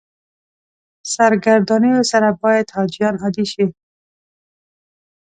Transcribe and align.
سرګردانیو 1.13 2.01
سره 2.11 2.29
باید 2.41 2.67
حاجیان 2.75 3.15
عادي 3.23 3.45
شي. 3.51 3.65